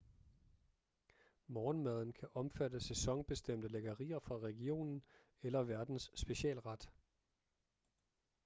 [1.47, 5.03] morgenmaden kan omfatte sæsonbestemte lækkerier fra regionen
[5.41, 6.89] eller værtens specialret